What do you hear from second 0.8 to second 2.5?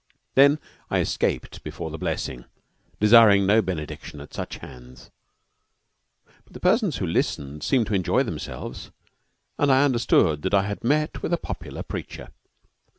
I escaped before the blessing,